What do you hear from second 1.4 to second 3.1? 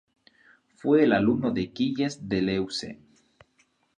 de Gilles Deleuze.